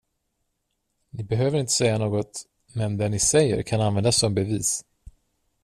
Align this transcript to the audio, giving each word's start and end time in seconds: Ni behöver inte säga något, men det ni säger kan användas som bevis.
Ni 1.11 1.23
behöver 1.23 1.59
inte 1.59 1.71
säga 1.71 1.97
något, 1.97 2.43
men 2.73 2.97
det 2.97 3.09
ni 3.09 3.19
säger 3.19 3.61
kan 3.63 3.81
användas 3.81 4.15
som 4.17 4.33
bevis. 4.33 4.83